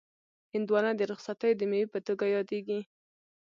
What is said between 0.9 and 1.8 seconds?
د رخصتیو د